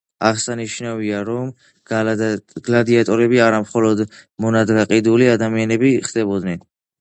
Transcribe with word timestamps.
აღსანიშნავია, 0.27 1.17
რომ 1.27 1.51
გლადიატორები 2.69 3.43
არა 3.49 3.59
მხოლოდ 3.67 4.03
მონად 4.47 4.75
გაყიდულ 4.79 5.27
ადამიანები 5.37 5.95
ხდებოდნენ. 6.09 6.67